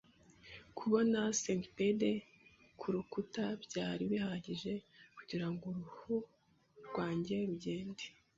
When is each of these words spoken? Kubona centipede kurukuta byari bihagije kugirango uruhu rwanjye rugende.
Kubona 0.77 1.19
centipede 1.41 2.11
kurukuta 2.79 3.43
byari 3.63 4.03
bihagije 4.11 4.73
kugirango 5.17 5.63
uruhu 5.69 6.15
rwanjye 6.87 7.35
rugende. 7.49 8.03